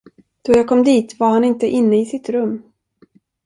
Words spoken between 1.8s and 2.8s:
i sitt rum.